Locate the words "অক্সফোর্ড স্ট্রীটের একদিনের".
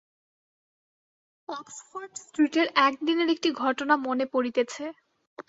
1.49-3.29